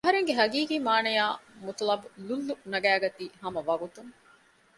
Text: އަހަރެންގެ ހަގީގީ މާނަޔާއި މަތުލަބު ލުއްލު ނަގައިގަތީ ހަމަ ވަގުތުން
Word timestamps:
އަހަރެންގެ 0.05 0.33
ހަގީގީ 0.39 0.75
މާނަޔާއި 0.87 1.37
މަތުލަބު 1.65 2.07
ލުއްލު 2.27 2.53
ނަގައިގަތީ 2.71 3.25
ހަމަ 3.41 3.61
ވަގުތުން 3.67 4.11